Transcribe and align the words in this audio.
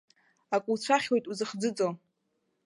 Акы 0.55 0.69
уцәахьуеит 0.73 1.25
узыхӡыӡо. 1.31 1.87